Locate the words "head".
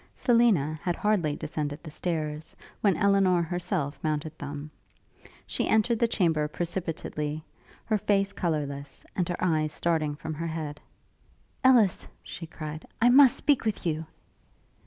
10.47-10.81